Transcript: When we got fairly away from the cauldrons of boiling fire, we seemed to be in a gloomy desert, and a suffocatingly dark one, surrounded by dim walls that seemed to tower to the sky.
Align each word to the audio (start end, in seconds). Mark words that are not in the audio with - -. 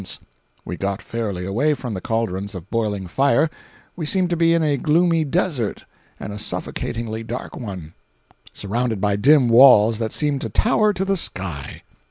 When 0.01 0.17
we 0.65 0.77
got 0.77 0.99
fairly 0.99 1.45
away 1.45 1.75
from 1.75 1.93
the 1.93 2.01
cauldrons 2.01 2.55
of 2.55 2.71
boiling 2.71 3.05
fire, 3.05 3.51
we 3.95 4.07
seemed 4.07 4.31
to 4.31 4.35
be 4.35 4.55
in 4.55 4.63
a 4.63 4.75
gloomy 4.75 5.23
desert, 5.23 5.85
and 6.19 6.33
a 6.33 6.39
suffocatingly 6.39 7.21
dark 7.23 7.55
one, 7.55 7.93
surrounded 8.51 8.99
by 8.99 9.15
dim 9.15 9.47
walls 9.47 9.99
that 9.99 10.11
seemed 10.11 10.41
to 10.41 10.49
tower 10.49 10.91
to 10.91 11.05
the 11.05 11.17
sky. 11.17 11.83